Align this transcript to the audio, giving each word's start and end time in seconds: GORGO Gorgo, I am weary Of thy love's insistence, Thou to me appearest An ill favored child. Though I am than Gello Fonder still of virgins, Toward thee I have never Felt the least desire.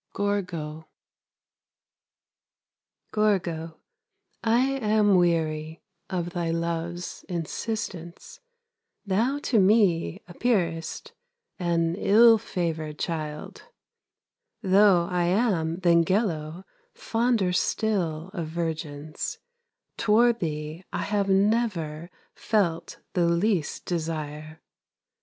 GORGO 0.13 0.87
Gorgo, 3.11 3.77
I 4.43 4.63
am 4.77 5.15
weary 5.15 5.83
Of 6.09 6.31
thy 6.31 6.49
love's 6.49 7.23
insistence, 7.29 8.39
Thou 9.05 9.37
to 9.43 9.59
me 9.59 10.23
appearest 10.27 11.13
An 11.59 11.93
ill 11.93 12.39
favored 12.39 12.97
child. 12.97 13.65
Though 14.63 15.05
I 15.07 15.25
am 15.25 15.77
than 15.81 16.03
Gello 16.03 16.63
Fonder 16.95 17.53
still 17.53 18.31
of 18.33 18.47
virgins, 18.47 19.37
Toward 19.97 20.39
thee 20.39 20.83
I 20.91 21.03
have 21.03 21.29
never 21.29 22.09
Felt 22.33 22.97
the 23.13 23.27
least 23.29 23.85
desire. 23.85 24.61